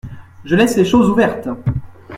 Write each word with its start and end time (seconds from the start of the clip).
Je 0.45 0.55
laisse 0.55 0.77
les 0.77 0.83
choses 0.83 1.07
ouvertes. 1.11 1.47